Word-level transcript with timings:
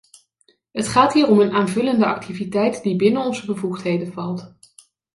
Het 0.71 0.87
gaat 0.87 1.13
hier 1.13 1.27
om 1.27 1.39
een 1.39 1.51
aanvullende 1.53 2.05
activiteit, 2.05 2.83
die 2.83 2.95
binnen 2.95 3.21
onze 3.21 3.45
bevoegdheden 3.45 4.13
valt. 4.13 4.53